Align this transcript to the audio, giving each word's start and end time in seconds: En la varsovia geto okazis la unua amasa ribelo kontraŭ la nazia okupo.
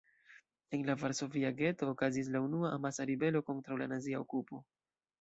En 0.77 0.85
la 0.87 0.95
varsovia 1.01 1.51
geto 1.59 1.91
okazis 1.95 2.33
la 2.39 2.43
unua 2.49 2.75
amasa 2.81 3.09
ribelo 3.13 3.47
kontraŭ 3.53 3.81
la 3.85 3.93
nazia 3.97 4.27
okupo. 4.29 4.69